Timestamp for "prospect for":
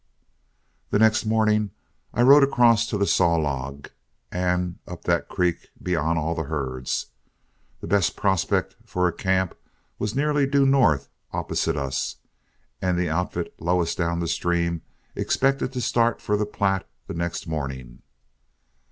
8.15-9.07